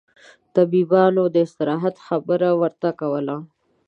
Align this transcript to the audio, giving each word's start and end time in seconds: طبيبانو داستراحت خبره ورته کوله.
طبيبانو 0.55 1.23
داستراحت 1.35 1.95
خبره 2.07 2.49
ورته 2.61 2.89
کوله. 2.99 3.37